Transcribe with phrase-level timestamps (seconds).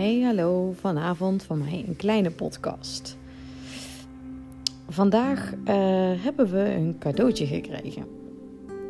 [0.00, 0.72] Hey, hallo.
[0.72, 3.16] Vanavond van mij een kleine podcast.
[4.88, 5.64] Vandaag uh,
[6.24, 8.04] hebben we een cadeautje gekregen.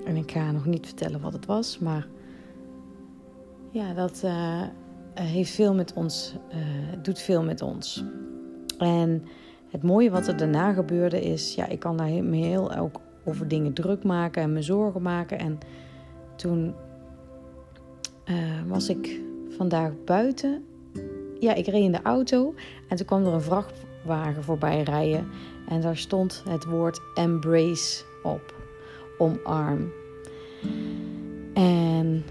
[0.05, 2.07] En ik ga nog niet vertellen wat het was, maar
[3.71, 4.63] ja, dat uh,
[5.15, 6.57] heeft veel met ons, uh,
[7.03, 8.05] doet veel met ons.
[8.79, 9.25] En
[9.71, 13.49] het mooie wat er daarna gebeurde is, ja, ik kan daar me heel ook over
[13.49, 15.39] dingen druk maken en me zorgen maken.
[15.39, 15.59] En
[16.37, 16.75] toen
[18.67, 20.65] was ik vandaag buiten
[21.41, 22.55] ja, ik reed in de auto
[22.89, 25.29] en toen kwam er een vrachtwagen voorbij rijden.
[25.69, 28.55] En daar stond het woord embrace op.
[29.19, 29.93] Omarm.
[31.55, 32.25] En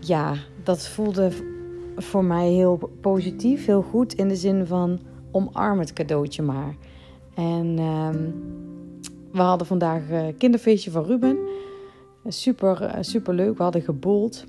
[0.00, 1.30] ja, dat voelde
[1.96, 4.14] voor mij heel positief, heel goed.
[4.14, 6.76] In de zin van omarm het cadeautje maar.
[7.34, 8.34] En um,
[9.32, 11.38] we hadden vandaag een kinderfeestje van Ruben.
[12.26, 13.56] Super, eh, super leuk.
[13.56, 14.44] We hadden gebold.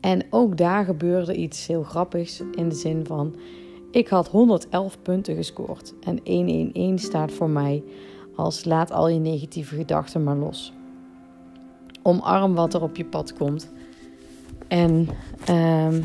[0.00, 3.34] En ook daar gebeurde iets heel grappigs in de zin van:
[3.90, 5.94] ik had 111 punten gescoord.
[6.00, 7.82] En 111 staat voor mij
[8.36, 10.72] als laat al je negatieve gedachten maar los.
[12.02, 13.70] Omarm wat er op je pad komt.
[14.68, 15.08] En
[15.50, 16.04] um,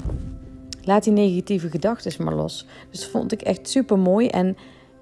[0.84, 2.66] laat die negatieve gedachten maar los.
[2.90, 4.28] Dus dat vond ik echt super mooi.
[4.28, 4.58] En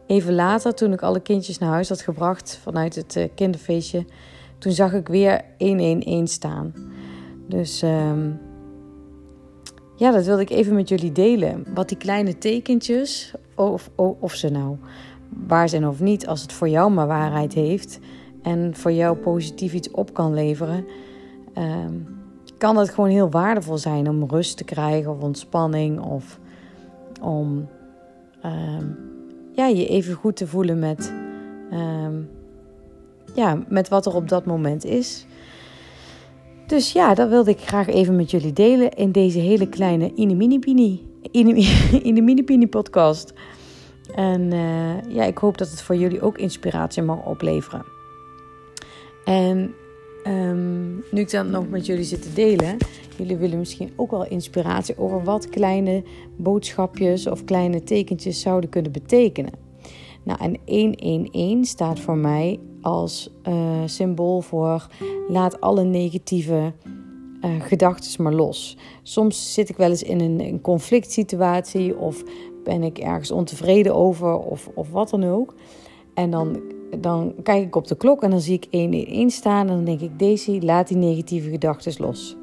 [0.07, 4.05] even later, toen ik alle kindjes naar huis had gebracht vanuit het uh, kinderfeestje,
[4.57, 6.73] toen zag ik weer 111 staan.
[7.47, 8.39] Dus um,
[10.01, 11.65] ja, dat wilde ik even met jullie delen.
[11.73, 14.77] Wat die kleine tekentjes, of, of, ze nou
[15.47, 17.99] waar zijn of niet, als het voor jou maar waarheid heeft
[18.41, 20.85] en voor jou positief iets op kan leveren,
[21.53, 21.93] ehm,
[22.57, 26.39] kan het gewoon heel waardevol zijn om rust te krijgen of ontspanning of
[27.21, 27.67] om
[28.41, 28.85] ehm,
[29.51, 31.13] ja, je even goed te voelen met,
[31.71, 32.15] ehm,
[33.35, 35.25] ja, met wat er op dat moment is.
[36.71, 40.59] Dus ja, dat wilde ik graag even met jullie delen in deze hele kleine Inimini
[42.01, 43.33] Inimini podcast.
[44.15, 47.85] En uh, ja, ik hoop dat het voor jullie ook inspiratie mag opleveren.
[49.25, 49.73] En
[50.27, 52.77] um, nu ik dat nog met jullie zit te delen,
[53.17, 56.03] jullie willen misschien ook wel inspiratie over wat kleine
[56.37, 59.70] boodschapjes of kleine tekentjes zouden kunnen betekenen.
[60.23, 64.87] Nou, en 111 staat voor mij als uh, symbool voor
[65.27, 66.73] laat alle negatieve
[67.45, 68.77] uh, gedachten maar los.
[69.03, 72.23] Soms zit ik wel eens in een, een, conflict situatie of
[72.63, 75.53] ben ik ergens ontevreden over of, of wat dan ook.
[76.13, 76.61] En dan,
[76.99, 80.01] dan kijk ik op de klok en dan zie ik 111 staan en dan denk
[80.01, 82.35] ik, Daisy, laat die negatieve gedachten los.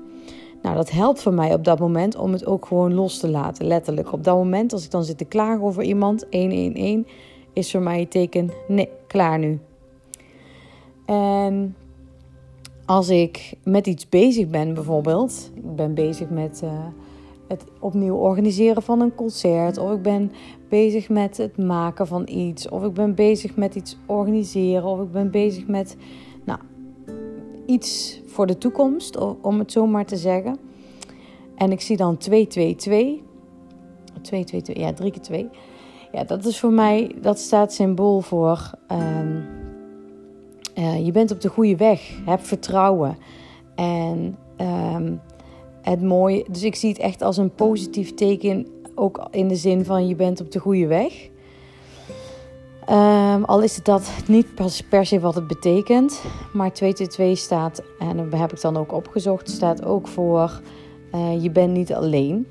[0.62, 3.66] Nou, dat helpt voor mij op dat moment om het ook gewoon los te laten,
[3.66, 4.12] letterlijk.
[4.12, 7.06] Op dat moment, als ik dan zit te klagen over iemand, 111,
[7.58, 9.58] is voor mij het teken, nee, klaar nu.
[11.04, 11.76] En
[12.84, 16.70] als ik met iets bezig ben, bijvoorbeeld, ik ben bezig met uh,
[17.48, 20.32] het opnieuw organiseren van een concert, of ik ben
[20.68, 25.12] bezig met het maken van iets, of ik ben bezig met iets organiseren, of ik
[25.12, 25.96] ben bezig met
[26.44, 26.58] nou,
[27.66, 30.58] iets voor de toekomst, om het zo maar te zeggen.
[31.54, 33.22] En ik zie dan 2, 2, 2.
[34.22, 35.48] 2, 2, 2, ja, 3 keer 2.
[36.12, 38.70] Ja, dat is voor mij, dat staat symbool voor.
[38.92, 39.46] Um,
[40.78, 42.10] uh, je bent op de goede weg.
[42.24, 43.16] Heb vertrouwen.
[43.74, 45.20] En um,
[45.82, 49.84] het mooie, dus ik zie het echt als een positief teken, ook in de zin
[49.84, 51.28] van je bent op de goede weg.
[52.90, 54.46] Um, al is het dat niet
[54.88, 59.50] per se wat het betekent, maar 222 staat, en dat heb ik dan ook opgezocht,
[59.50, 60.60] staat ook voor
[61.14, 62.46] uh, je bent niet alleen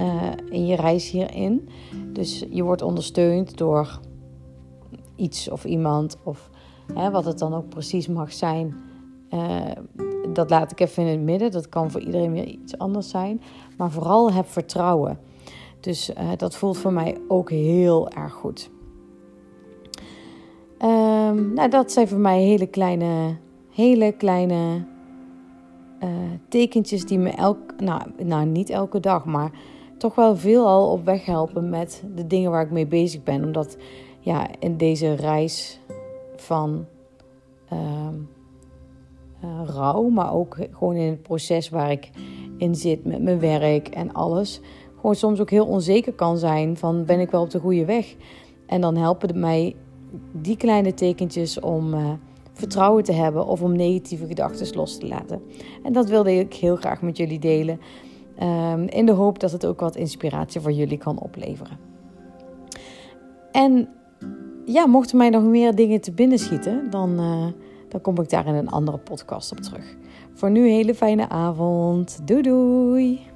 [0.00, 1.68] uh, in je reis hierin.
[2.16, 4.00] Dus je wordt ondersteund door
[5.16, 6.50] iets of iemand of
[6.94, 8.74] Hè, wat het dan ook precies mag zijn,
[9.30, 9.60] uh,
[10.32, 11.50] dat laat ik even in het midden.
[11.50, 13.42] Dat kan voor iedereen weer iets anders zijn.
[13.76, 15.18] Maar vooral heb vertrouwen.
[15.80, 18.70] Dus uh, dat voelt voor mij ook heel erg goed.
[20.82, 23.36] Um, nou, dat zijn voor mij hele kleine,
[23.70, 24.84] hele kleine
[26.02, 26.08] uh,
[26.48, 29.50] tekentjes die me elk, nou, nou niet elke dag, maar
[29.98, 33.44] toch wel veel al op weg helpen met de dingen waar ik mee bezig ben.
[33.44, 33.76] Omdat
[34.20, 35.80] ja, in deze reis
[36.36, 36.86] van
[37.72, 38.08] uh,
[39.44, 42.10] uh, rouw, maar ook gewoon in het proces waar ik
[42.58, 44.60] in zit met mijn werk en alles.
[44.96, 48.14] Gewoon soms ook heel onzeker kan zijn van ben ik wel op de goede weg.
[48.66, 49.76] En dan helpen mij
[50.32, 52.10] die kleine tekentjes om uh,
[52.52, 55.42] vertrouwen te hebben of om negatieve gedachten los te laten.
[55.82, 57.80] En dat wilde ik heel graag met jullie delen.
[58.42, 61.78] Um, in de hoop dat het ook wat inspiratie voor jullie kan opleveren.
[63.52, 63.88] En
[64.64, 67.46] ja, mochten mij nog meer dingen te binnen schieten, dan, uh,
[67.88, 69.96] dan kom ik daar in een andere podcast op terug.
[70.34, 72.20] Voor nu, hele fijne avond.
[72.24, 73.35] Doei doei!